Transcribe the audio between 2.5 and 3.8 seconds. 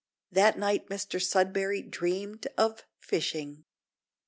of fishing.